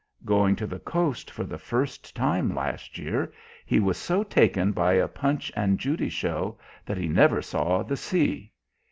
Going 0.25 0.55
to 0.55 0.65
the 0.65 0.79
coast 0.79 1.29
for 1.29 1.43
the 1.43 1.59
first 1.59 2.15
time 2.15 2.55
last 2.55 2.97
year, 2.97 3.31
he 3.67 3.79
was 3.79 3.97
so 3.97 4.23
taken 4.23 4.71
by 4.71 4.93
a 4.93 5.07
Punch 5.07 5.51
and 5.55 5.77
Judy 5.79 6.09
show 6.09 6.57
that 6.87 6.97
he 6.97 7.07
never 7.07 7.39
saw 7.39 7.83
the 7.83 7.95
sea. 7.97 8.51